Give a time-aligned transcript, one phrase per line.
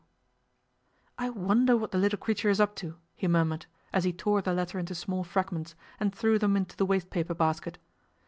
[1.19, 4.51] 'I wonder what the little creature is up to?' he murmured, as he tore the
[4.51, 7.77] letter into small fragments, and threw them into the waste paper basket.